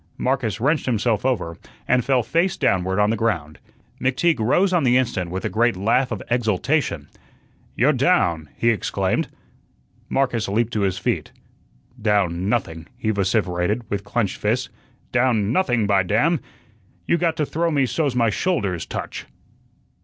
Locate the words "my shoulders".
18.15-18.87